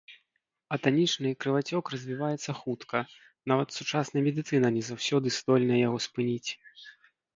[0.75, 3.01] Атанічны крывацёк развіваецца хутка,
[3.53, 6.49] нават сучасная медыцына не заўсёды здольная яго спыніць.